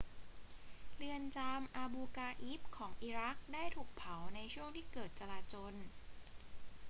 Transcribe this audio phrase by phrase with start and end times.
[0.95, 5.73] เรือนจำอาบูกราอิบของอิรักได้ถูกเผาในช่วงที่เกิดการจราจล